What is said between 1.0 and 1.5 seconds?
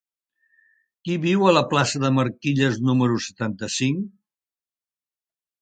Qui viu